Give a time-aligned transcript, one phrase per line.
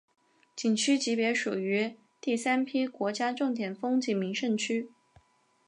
[0.55, 4.89] 景区级别属于第三批国家重点风景名胜区。